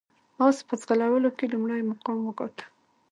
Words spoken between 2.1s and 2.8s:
وګاټه.